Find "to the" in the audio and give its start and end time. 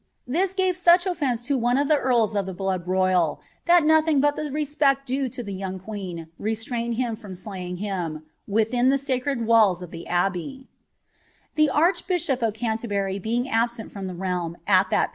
5.29-5.53